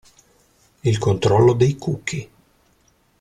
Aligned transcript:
Il 0.83 0.97
controllo 0.97 1.53
dei 1.53 1.77
cookie. 1.77 2.29